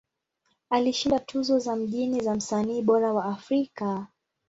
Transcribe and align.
Alishinda 0.69 1.19
tuzo 1.19 1.59
za 1.59 1.75
mijini 1.75 2.19
za 2.21 2.35
Msanii 2.35 2.81
Bora 2.81 3.13
wa 3.13 3.25
Afrika. 3.25 4.07